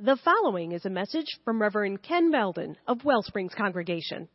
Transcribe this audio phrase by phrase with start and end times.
[0.00, 4.28] The following is a message from Reverend Ken Belden of Wellsprings Congregation.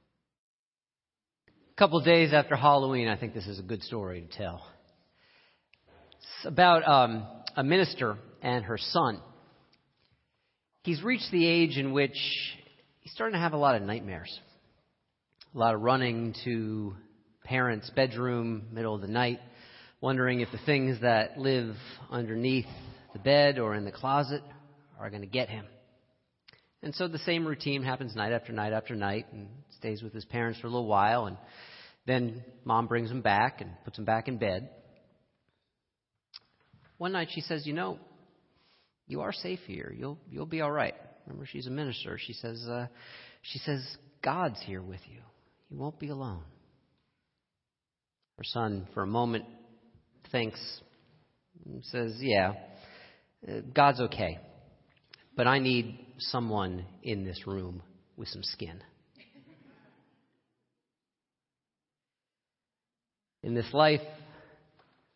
[1.47, 4.67] A couple of days after Halloween, I think this is a good story to tell.
[6.17, 9.21] It's about um, a minister and her son.
[10.83, 12.17] He's reached the age in which
[12.99, 14.37] he's starting to have a lot of nightmares.
[15.55, 16.93] A lot of running to
[17.45, 19.39] parents' bedroom, middle of the night,
[20.01, 21.73] wondering if the things that live
[22.11, 22.67] underneath
[23.13, 24.41] the bed or in the closet
[24.99, 25.65] are going to get him.
[26.81, 29.47] And so the same routine happens night after night after night and
[29.77, 31.37] stays with his parents for a little while and
[32.05, 34.69] then mom brings him back and puts him back in bed.
[36.97, 37.99] One night she says, "You know,
[39.07, 39.93] you are safe here.
[39.97, 42.17] You'll you'll be all right." Remember she's a minister.
[42.19, 42.87] She says uh,
[43.41, 45.19] she says God's here with you.
[45.69, 46.43] You won't be alone.
[48.37, 49.45] Her son for a moment
[50.31, 50.59] thinks
[51.83, 52.53] says, "Yeah,
[53.47, 54.39] uh, God's okay."
[55.35, 57.81] But I need someone in this room
[58.17, 58.81] with some skin.
[63.41, 64.01] In this life,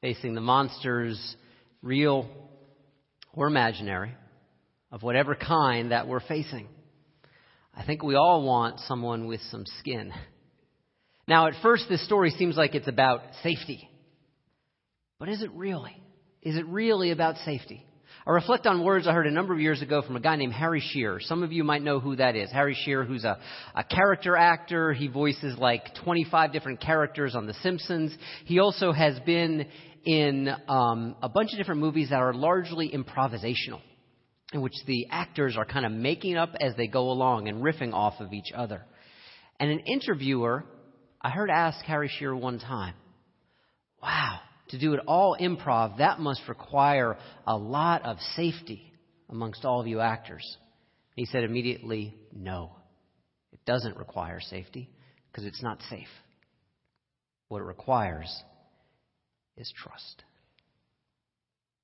[0.01, 1.35] facing the monsters,
[1.81, 2.27] real
[3.33, 4.13] or imaginary,
[4.91, 6.67] of whatever kind that we're facing,
[7.73, 10.11] I think we all want someone with some skin.
[11.27, 13.87] Now, at first, this story seems like it's about safety.
[15.19, 15.95] But is it really?
[16.41, 17.86] Is it really about safety?
[18.27, 20.51] I reflect on words I heard a number of years ago from a guy named
[20.51, 21.21] Harry Shearer.
[21.21, 22.51] Some of you might know who that is.
[22.51, 23.39] Harry Shearer, who's a,
[23.73, 24.91] a character actor.
[24.91, 28.13] He voices like 25 different characters on The Simpsons.
[28.43, 29.67] He also has been
[30.03, 33.79] in um, a bunch of different movies that are largely improvisational,
[34.51, 37.93] in which the actors are kind of making up as they go along and riffing
[37.93, 38.83] off of each other.
[39.57, 40.65] And an interviewer
[41.21, 42.95] I heard ask Harry Shearer one time,
[44.03, 48.93] Wow, to do it all improv, that must require a lot of safety
[49.29, 50.57] amongst all of you actors.
[51.15, 52.71] He said immediately, no,
[53.51, 54.89] it doesn't require safety
[55.31, 56.07] because it's not safe.
[57.47, 58.33] What it requires
[59.55, 60.23] is trust.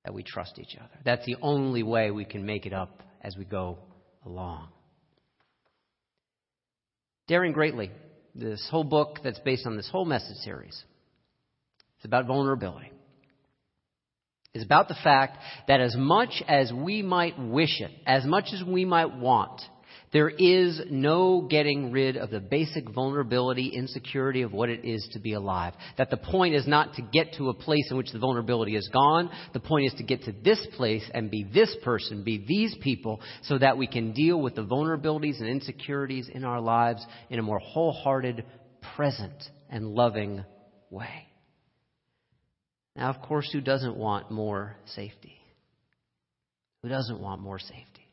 [0.06, 1.00] That we trust each other.
[1.06, 3.80] That's the only way we can make it up as we go
[4.26, 4.68] along.
[7.28, 7.90] Daring Greatly,
[8.36, 10.84] this whole book that's based on this whole message series,
[12.04, 12.92] it's about vulnerability.
[14.54, 15.38] It's about the fact
[15.70, 19.62] that as much as we might wish it, as much as we might want,
[20.12, 25.20] there is no getting rid of the basic vulnerability, insecurity of what it is to
[25.20, 25.76] be alive.
[25.98, 28.90] That the point is not to get to a place in which the vulnerability is
[28.92, 29.30] gone.
[29.54, 33.22] The point is to get to this place and be this person, be these people,
[33.44, 37.44] so that we can deal with the vulnerabilities and insecurities in our lives in a
[37.44, 38.44] more wholehearted,
[38.94, 40.44] present, and loving
[40.90, 41.30] way.
[42.96, 45.36] Now, of course, who doesn't want more safety?
[46.84, 48.08] Who doesn't want more safety?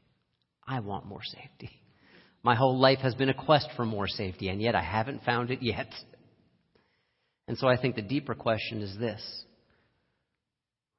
[0.66, 1.70] I want more safety.
[2.42, 5.50] My whole life has been a quest for more safety, and yet I haven't found
[5.50, 5.92] it yet.
[7.48, 9.20] And so I think the deeper question is this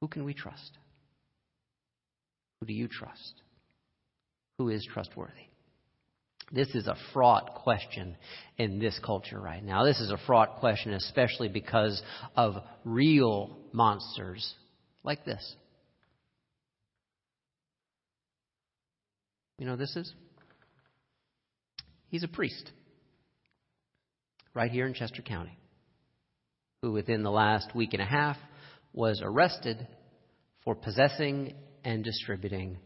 [0.00, 0.78] Who can we trust?
[2.60, 3.34] Who do you trust?
[4.58, 5.51] Who is trustworthy?
[6.52, 8.14] This is a fraught question
[8.58, 9.84] in this culture right now.
[9.84, 12.02] This is a fraught question, especially because
[12.36, 14.54] of real monsters
[15.02, 15.56] like this.
[19.58, 20.12] You know this is?
[22.08, 22.70] He's a priest
[24.52, 25.56] right here in Chester County
[26.82, 28.36] who, within the last week and a half,
[28.92, 29.86] was arrested
[30.64, 31.54] for possessing
[31.84, 32.76] and distributing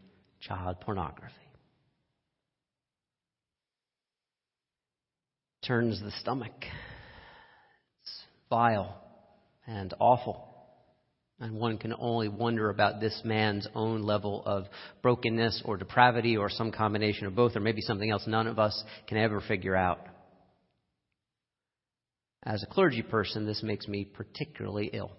[0.40, 1.32] child pornography.
[5.66, 6.54] Turns the stomach.
[8.02, 8.96] It's vile
[9.66, 10.42] and awful.
[11.38, 14.64] And one can only wonder about this man's own level of
[15.02, 18.82] brokenness or depravity or some combination of both, or maybe something else none of us
[19.06, 20.00] can ever figure out.
[22.42, 25.12] As a clergy person, this makes me particularly ill.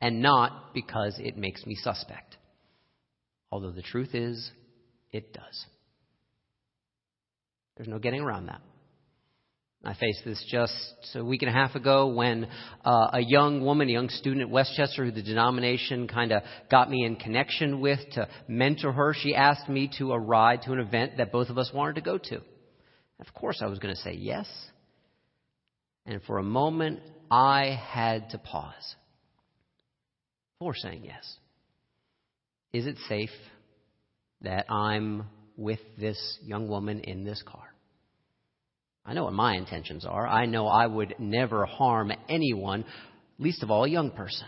[0.00, 2.36] And not because it makes me suspect.
[3.50, 4.50] Although the truth is,
[5.10, 5.66] it does.
[7.76, 8.60] There's no getting around that.
[9.82, 10.74] I faced this just
[11.14, 12.46] a week and a half ago when
[12.84, 16.42] uh, a young woman, a young student at West Chester, who the denomination kind of
[16.70, 20.72] got me in connection with to mentor her, she asked me to a ride to
[20.72, 22.42] an event that both of us wanted to go to.
[23.20, 24.46] Of course, I was going to say yes.
[26.04, 27.00] And for a moment,
[27.30, 28.96] I had to pause
[30.58, 31.36] before saying yes.
[32.74, 33.30] Is it safe
[34.42, 35.24] that I'm
[35.56, 37.64] with this young woman in this car?
[39.10, 40.24] I know what my intentions are.
[40.24, 42.84] I know I would never harm anyone,
[43.40, 44.46] least of all a young person.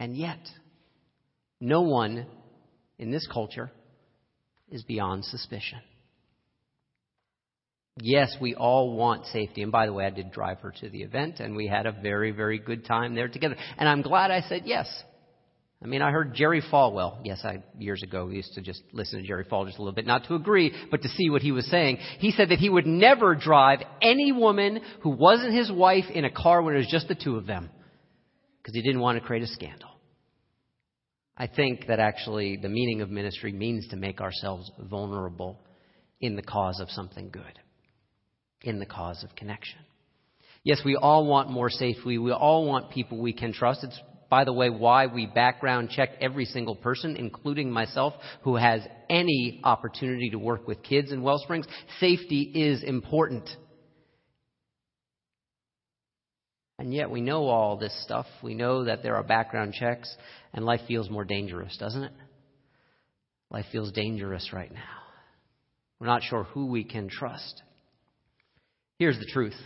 [0.00, 0.40] And yet,
[1.60, 2.26] no one
[2.98, 3.70] in this culture
[4.68, 5.78] is beyond suspicion.
[8.00, 9.62] Yes, we all want safety.
[9.62, 11.92] And by the way, I did drive her to the event, and we had a
[11.92, 13.54] very, very good time there together.
[13.78, 14.88] And I'm glad I said yes.
[15.86, 17.18] I mean, I heard Jerry Falwell.
[17.22, 20.04] Yes, I years ago used to just listen to Jerry Falwell just a little bit,
[20.04, 21.98] not to agree, but to see what he was saying.
[22.18, 26.30] He said that he would never drive any woman who wasn't his wife in a
[26.30, 27.70] car when it was just the two of them,
[28.58, 29.90] because he didn't want to create a scandal.
[31.36, 35.60] I think that actually the meaning of ministry means to make ourselves vulnerable
[36.20, 37.60] in the cause of something good
[38.62, 39.78] in the cause of connection.
[40.64, 42.18] Yes, we all want more safety.
[42.18, 43.84] We all want people we can trust.
[43.84, 48.80] It's, by the way, why we background check every single person, including myself, who has
[49.08, 51.66] any opportunity to work with kids in Wellsprings.
[52.00, 53.48] Safety is important.
[56.78, 58.26] And yet we know all this stuff.
[58.42, 60.14] We know that there are background checks,
[60.52, 62.12] and life feels more dangerous, doesn't it?
[63.50, 64.80] Life feels dangerous right now.
[65.98, 67.62] We're not sure who we can trust.
[68.98, 69.56] Here's the truth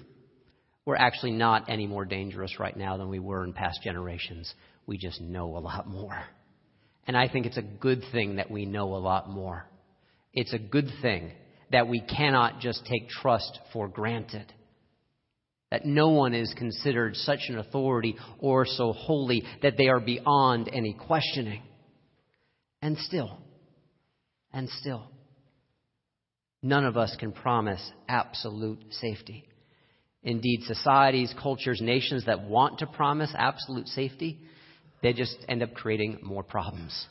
[0.86, 4.52] we're actually not any more dangerous right now than we were in past generations.
[4.86, 6.18] We just know a lot more.
[7.06, 9.66] And I think it's a good thing that we know a lot more.
[10.32, 11.32] It's a good thing
[11.70, 14.52] that we cannot just take trust for granted.
[15.70, 20.68] That no one is considered such an authority or so holy that they are beyond
[20.72, 21.62] any questioning.
[22.82, 23.38] And still,
[24.52, 25.10] and still,
[26.62, 29.46] None of us can promise absolute safety.
[30.22, 34.38] Indeed, societies, cultures, nations that want to promise absolute safety,
[35.02, 37.06] they just end up creating more problems.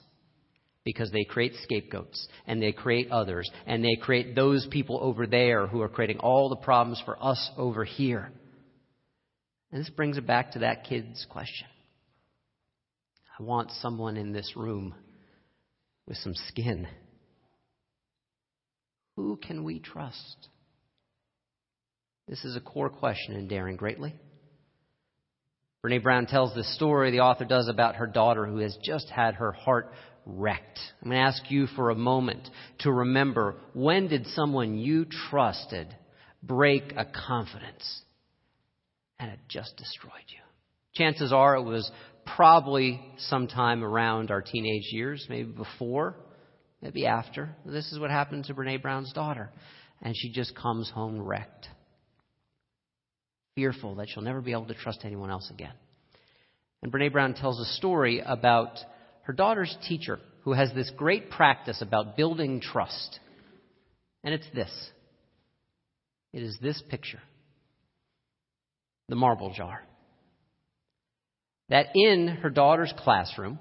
[0.86, 5.68] Because they create scapegoats and they create others and they create those people over there
[5.68, 8.32] who are creating all the problems for us over here.
[9.72, 11.68] And this brings it back to that kid's question.
[13.40, 14.96] I want someone in this room
[16.08, 16.88] with some skin
[19.20, 20.48] who can we trust?
[22.30, 24.14] This is a core question in Daring Greatly.
[25.84, 29.34] Brene Brown tells this story, the author does, about her daughter who has just had
[29.36, 29.92] her heart
[30.26, 30.80] wrecked.
[31.02, 32.48] I'm going to ask you for a moment
[32.80, 35.88] to remember when did someone you trusted
[36.44, 38.02] break a confidence
[39.20, 40.40] and it just destroyed you?
[40.94, 41.90] Chances are it was
[42.36, 46.16] probably sometime around our teenage years, maybe before
[46.82, 47.56] maybe after.
[47.66, 49.50] This is what happened to Brene Brown's daughter.
[50.02, 51.68] And she just comes home wrecked,
[53.60, 55.74] fearful that she'll never be able to trust anyone else again.
[56.82, 58.80] And Brene Brown tells a story about
[59.24, 63.20] her daughter's teacher who has this great practice about building trust.
[64.24, 64.72] And it's this
[66.32, 67.20] it is this picture
[69.10, 69.82] the marble jar.
[71.68, 73.60] That in her daughter's classroom,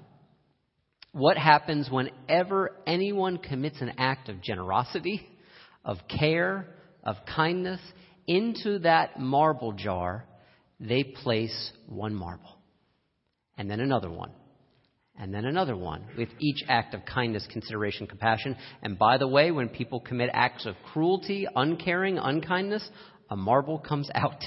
[1.11, 5.27] what happens whenever anyone commits an act of generosity,
[5.83, 6.67] of care,
[7.03, 7.81] of kindness
[8.29, 10.23] into that marble jar,
[10.79, 12.59] they place one marble,
[13.57, 14.31] and then another one,
[15.19, 18.55] and then another one, with each act of kindness, consideration, compassion.
[18.83, 22.87] And by the way, when people commit acts of cruelty, uncaring, unkindness,
[23.31, 24.43] a marble comes out.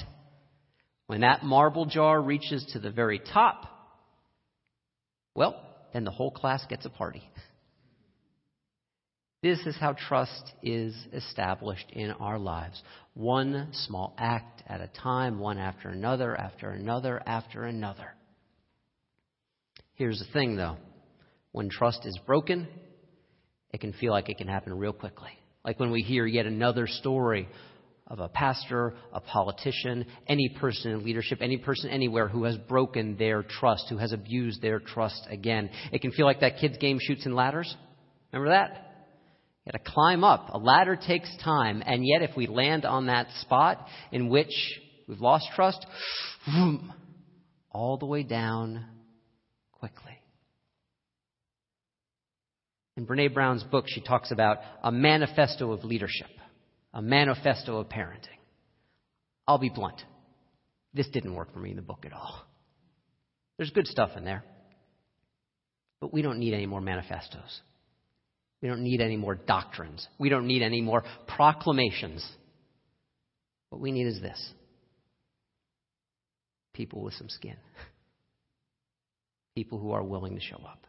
[1.07, 3.65] When that marble jar reaches to the very top,
[5.35, 5.61] well,
[5.93, 7.21] then the whole class gets a party.
[9.43, 12.81] This is how trust is established in our lives.
[13.13, 18.13] One small act at a time, one after another, after another, after another.
[19.95, 20.77] Here's the thing though
[21.51, 22.69] when trust is broken,
[23.71, 25.31] it can feel like it can happen real quickly.
[25.65, 27.49] Like when we hear yet another story
[28.07, 33.17] of a pastor, a politician, any person in leadership, any person anywhere who has broken
[33.17, 35.69] their trust, who has abused their trust again.
[35.91, 37.75] It can feel like that kid's game Chutes and Ladders.
[38.31, 38.92] Remember that?
[39.65, 40.49] You got to climb up.
[40.53, 44.51] A ladder takes time, and yet if we land on that spot in which
[45.07, 45.85] we've lost trust,
[46.45, 46.93] vroom,
[47.71, 48.85] all the way down
[49.71, 50.19] quickly.
[52.97, 56.29] In Brene Brown's book, she talks about a manifesto of leadership
[56.93, 58.39] a manifesto of parenting.
[59.47, 60.01] I'll be blunt.
[60.93, 62.45] This didn't work for me in the book at all.
[63.57, 64.43] There's good stuff in there.
[65.99, 67.61] But we don't need any more manifestos.
[68.63, 70.07] We don't need any more doctrines.
[70.17, 72.27] We don't need any more proclamations.
[73.69, 74.41] What we need is this
[76.73, 77.57] people with some skin,
[79.55, 80.87] people who are willing to show up.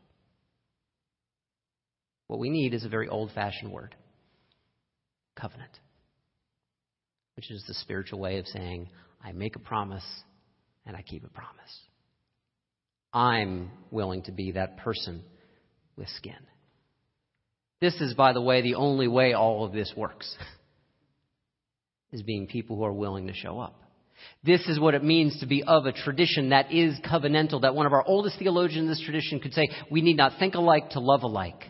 [2.28, 3.94] What we need is a very old fashioned word
[5.36, 5.78] covenant
[7.36, 8.88] which is the spiritual way of saying,
[9.22, 10.04] I make a promise
[10.86, 11.80] and I keep a promise.
[13.12, 15.22] I'm willing to be that person
[15.96, 16.34] with skin.
[17.84, 20.34] This is, by the way, the only way all of this works.
[22.12, 23.78] is being people who are willing to show up.
[24.42, 27.84] This is what it means to be of a tradition that is covenantal, that one
[27.84, 30.98] of our oldest theologians in this tradition could say, we need not think alike to
[30.98, 31.62] love alike.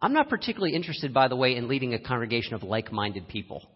[0.00, 3.68] I'm not particularly interested, by the way, in leading a congregation of like minded people.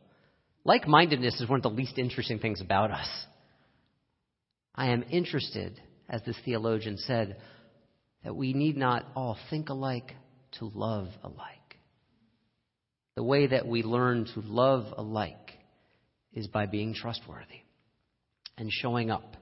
[0.62, 3.08] Like mindedness is one of the least interesting things about us.
[4.72, 7.38] I am interested, as this theologian said,
[8.22, 10.12] that we need not all think alike
[10.60, 11.61] to love alike.
[13.16, 15.36] The way that we learn to love alike
[16.32, 17.60] is by being trustworthy
[18.56, 19.36] and showing up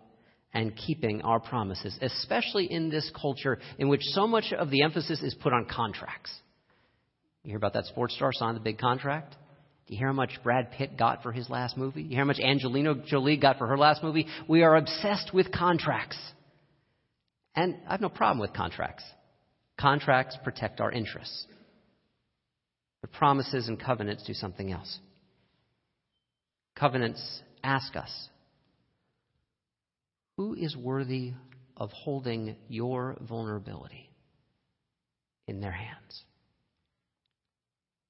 [0.53, 5.23] and keeping our promises, especially in this culture in which so much of the emphasis
[5.23, 6.33] is put on contracts.
[7.45, 9.37] You hear about that sports star signed the big contract?
[9.87, 12.03] Do you hear how much Brad Pitt got for his last movie?
[12.03, 14.27] You hear how much Angelina Jolie got for her last movie?
[14.49, 16.19] We are obsessed with contracts.
[17.55, 19.05] And I have no problem with contracts.
[19.79, 21.47] Contracts protect our interests.
[23.01, 24.99] But promises and covenants do something else.
[26.75, 28.29] Covenants ask us
[30.37, 31.33] who is worthy
[31.77, 34.11] of holding your vulnerability
[35.47, 36.25] in their hands?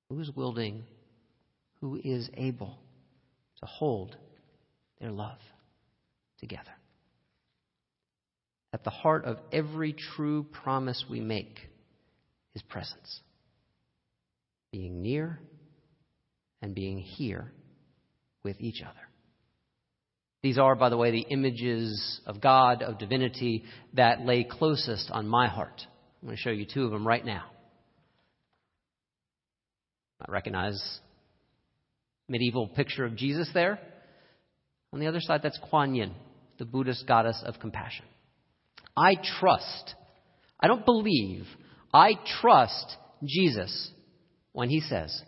[0.09, 0.85] Who is willing,
[1.81, 2.79] who is able
[3.61, 4.17] to hold
[5.01, 5.39] their love
[6.39, 6.71] together?
[8.73, 11.59] At the heart of every true promise we make
[12.55, 13.21] is presence.
[14.73, 15.41] Being near
[16.63, 17.53] and being here
[18.43, 18.95] with each other.
[20.43, 25.29] These are, by the way, the images of God, of divinity, that lay closest on
[25.29, 25.83] my heart.
[26.23, 27.45] I'm going to show you two of them right now.
[30.27, 30.81] I recognize
[32.29, 33.79] medieval picture of Jesus there.
[34.93, 36.15] On the other side, that's Kuan Yin,
[36.59, 38.05] the Buddhist goddess of compassion.
[38.97, 39.95] I trust,
[40.59, 41.47] I don't believe,
[41.93, 43.91] I trust Jesus
[44.61, 45.23] when he says,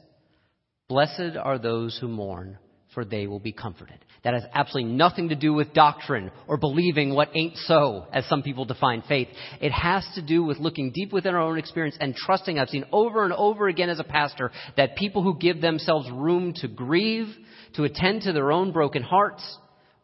[0.91, 2.59] Blessed are those who mourn,
[2.93, 3.99] for they will be comforted.
[4.25, 8.43] That has absolutely nothing to do with doctrine or believing what ain't so, as some
[8.43, 9.29] people define faith.
[9.63, 12.59] It has to do with looking deep within our own experience and trusting.
[12.59, 16.53] I've seen over and over again as a pastor that people who give themselves room
[16.57, 17.35] to grieve,
[17.77, 19.43] to attend to their own broken hearts,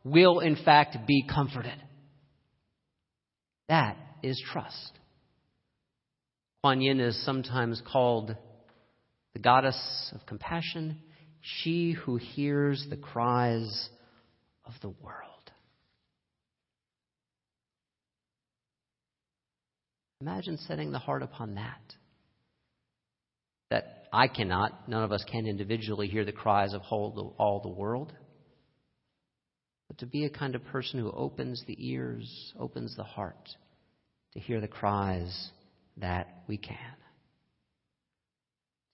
[0.05, 1.77] will in fact be comforted.
[3.69, 4.93] That is trust.
[6.63, 8.35] Kuan Yin is sometimes called
[9.39, 10.99] the goddess of compassion,
[11.41, 13.89] she who hears the cries
[14.65, 15.53] of the world.
[20.21, 21.81] Imagine setting the heart upon that.
[23.71, 28.13] That I cannot, none of us can individually hear the cries of all the world.
[29.87, 32.29] But to be a kind of person who opens the ears,
[32.59, 33.49] opens the heart
[34.33, 35.51] to hear the cries
[35.97, 36.77] that we can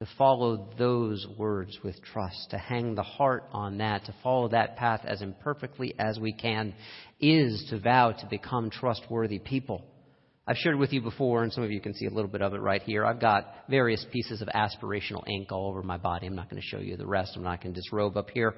[0.04, 4.76] to follow those words with trust, to hang the heart on that, to follow that
[4.76, 6.74] path as imperfectly as we can,
[7.20, 9.82] is to vow to become trustworthy people.
[10.46, 12.52] I've shared with you before, and some of you can see a little bit of
[12.52, 13.06] it right here.
[13.06, 16.26] I've got various pieces of aspirational ink all over my body.
[16.26, 17.32] I'm not going to show you the rest.
[17.34, 18.54] I'm not going to disrobe up here.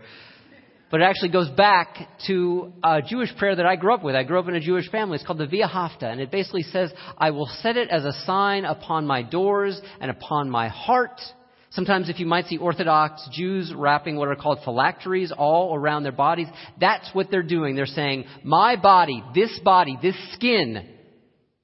[0.90, 4.16] But it actually goes back to a Jewish prayer that I grew up with.
[4.16, 5.16] I grew up in a Jewish family.
[5.16, 8.64] It's called the V'ahavta, and it basically says, I will set it as a sign
[8.64, 11.20] upon my doors and upon my heart
[11.70, 16.12] Sometimes, if you might see Orthodox Jews wrapping what are called phylacteries all around their
[16.12, 16.48] bodies,
[16.80, 17.74] that's what they're doing.
[17.74, 20.88] They're saying, My body, this body, this skin,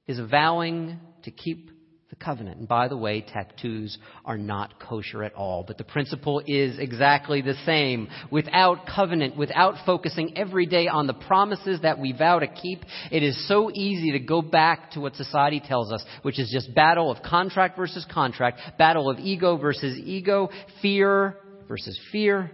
[0.05, 1.69] is vowing to keep
[2.13, 2.59] the covenant.
[2.59, 5.63] And by the way, tattoos are not kosher at all.
[5.65, 8.07] But the principle is exactly the same.
[8.29, 13.23] Without covenant, without focusing every day on the promises that we vow to keep, it
[13.23, 17.11] is so easy to go back to what society tells us, which is just battle
[17.11, 20.49] of contract versus contract, battle of ego versus ego,
[20.81, 22.51] fear versus fear,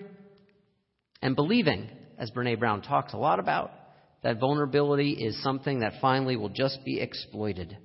[1.22, 3.72] and believing, as Brene Brown talks a lot about,
[4.24, 7.78] that vulnerability is something that finally will just be exploited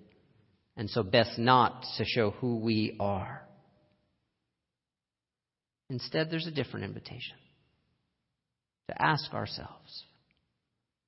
[0.76, 3.42] and so best not to show who we are.
[5.90, 7.36] Instead, there's a different invitation
[8.88, 10.04] to ask ourselves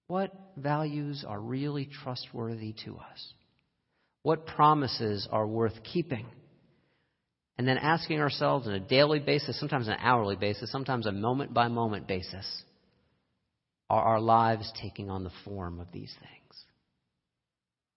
[0.09, 3.33] what values are really trustworthy to us?
[4.23, 6.27] What promises are worth keeping?
[7.59, 11.55] And then asking ourselves on a daily basis, sometimes an hourly basis, sometimes a moment
[11.55, 12.47] by moment basis,
[13.89, 16.46] are our lives taking on the form of these things?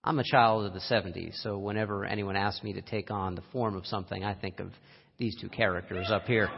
[0.03, 3.43] I'm a child of the 70s, so whenever anyone asks me to take on the
[3.51, 4.71] form of something, I think of
[5.17, 6.49] these two characters up here.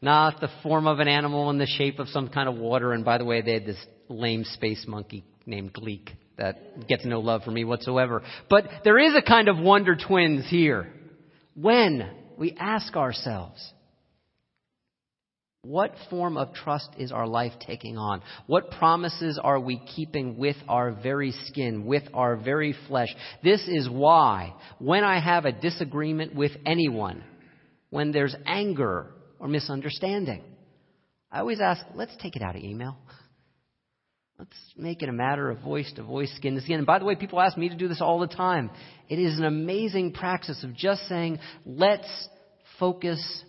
[0.00, 2.92] Not the form of an animal in the shape of some kind of water.
[2.92, 7.20] And by the way, they had this lame space monkey named Gleek that gets no
[7.20, 8.22] love from me whatsoever.
[8.48, 10.90] But there is a kind of Wonder Twins here.
[11.54, 13.72] when we ask ourselves,
[15.64, 18.22] what form of trust is our life taking on?
[18.46, 23.08] What promises are we keeping with our very skin, with our very flesh?
[23.42, 27.24] This is why, when I have a disagreement with anyone,
[27.90, 30.42] when there's anger or misunderstanding,
[31.30, 32.96] I always ask, let's take it out of email.
[34.38, 36.78] Let's make it a matter of voice to voice, skin to skin.
[36.78, 38.70] And by the way, people ask me to do this all the time.
[39.08, 42.28] It is an amazing practice of just saying, let's
[42.78, 43.44] focus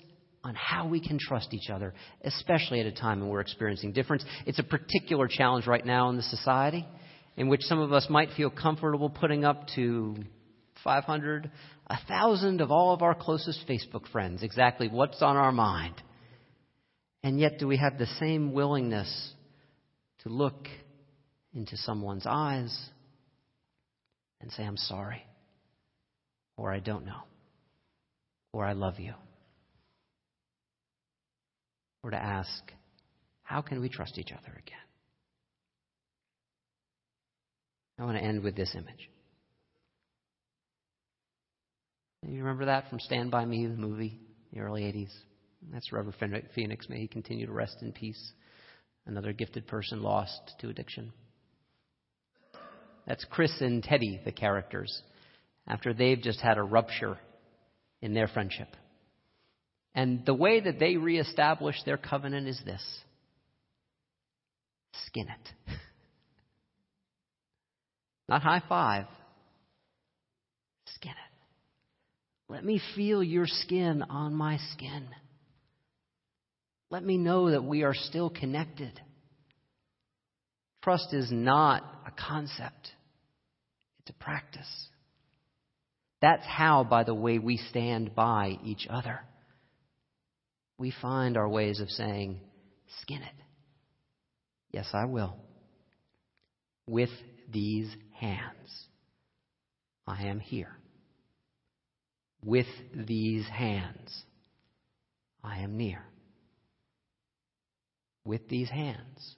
[0.46, 1.92] on how we can trust each other,
[2.24, 4.24] especially at a time when we're experiencing difference.
[4.46, 6.86] It's a particular challenge right now in the society
[7.36, 10.16] in which some of us might feel comfortable putting up to
[10.84, 11.50] 500,
[11.88, 15.96] 1,000 of all of our closest Facebook friends, exactly what's on our mind.
[17.24, 19.34] And yet, do we have the same willingness
[20.20, 20.68] to look
[21.56, 22.90] into someone's eyes
[24.42, 25.26] and say, I'm sorry,
[26.56, 27.24] or I don't know,
[28.54, 29.16] or I love you?
[32.06, 32.72] Or to ask,
[33.42, 34.78] how can we trust each other again?
[37.98, 39.10] I want to end with this image.
[42.22, 44.20] You remember that from Stand By Me, the movie,
[44.54, 45.10] the early 80s?
[45.74, 46.14] That's River
[46.54, 46.88] Phoenix.
[46.90, 48.34] May he continue to rest in peace.
[49.08, 51.12] Another gifted person lost to addiction.
[53.08, 55.02] That's Chris and Teddy, the characters,
[55.68, 57.18] after they've just had a rupture
[58.04, 58.68] in their friendship.
[59.96, 62.84] And the way that they reestablish their covenant is this
[65.08, 65.74] skin it.
[68.30, 69.06] Not high five.
[70.96, 72.52] Skin it.
[72.52, 75.08] Let me feel your skin on my skin.
[76.90, 79.00] Let me know that we are still connected.
[80.84, 82.92] Trust is not a concept,
[84.00, 84.88] it's a practice.
[86.22, 89.22] That's how, by the way, we stand by each other
[90.78, 92.40] we find our ways of saying,
[93.02, 93.44] skin it.
[94.72, 95.38] Yes, I will.
[96.88, 97.10] With
[97.52, 98.88] these hands,
[100.06, 100.76] I am here.
[102.44, 104.24] With these hands,
[105.44, 106.04] I am near.
[108.26, 109.36] With these hands,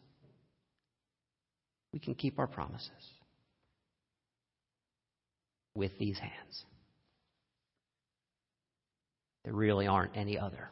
[1.93, 2.91] we can keep our promises.
[5.75, 6.65] With these hands,
[9.45, 10.71] there really aren't any other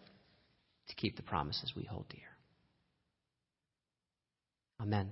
[0.90, 2.22] to keep the promises we hold dear.
[4.82, 5.10] Amen.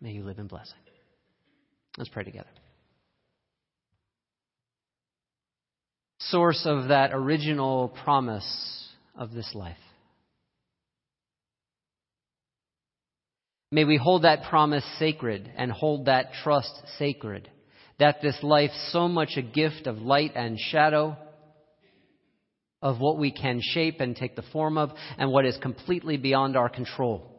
[0.00, 0.78] May you live in blessing.
[1.96, 2.48] Let's pray together.
[6.18, 9.76] Source of that original promise of this life.
[13.70, 17.50] May we hold that promise sacred and hold that trust sacred.
[17.98, 21.16] That this life, so much a gift of light and shadow,
[22.84, 26.56] of what we can shape and take the form of and what is completely beyond
[26.56, 27.30] our control.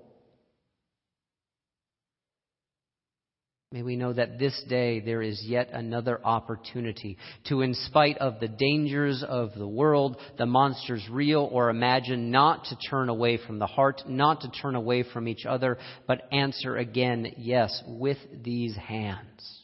[3.71, 8.39] May we know that this day there is yet another opportunity to, in spite of
[8.39, 13.59] the dangers of the world, the monsters real or imagined, not to turn away from
[13.59, 15.77] the heart, not to turn away from each other,
[16.07, 19.61] but answer again, yes, with these hands.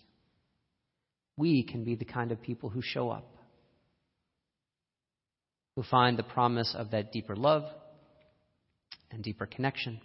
[1.38, 3.31] We can be the kind of people who show up
[5.76, 7.64] who find the promise of that deeper love
[9.12, 10.00] and deeper connection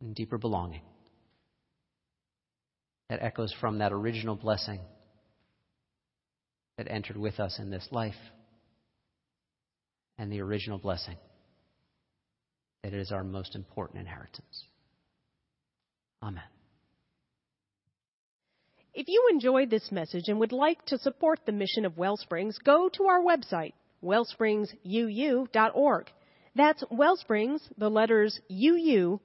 [0.00, 0.82] and deeper belonging
[3.08, 4.80] that echoes from that original blessing
[6.76, 8.14] that entered with us in this life
[10.18, 11.16] and the original blessing
[12.82, 14.64] that it is our most important inheritance.
[16.22, 16.42] Amen.
[18.96, 22.88] If you enjoyed this message and would like to support the mission of Wellsprings, go
[22.94, 26.10] to our website, wellspringsuu.org.
[26.54, 29.20] That's Wellsprings, the letters uu.org.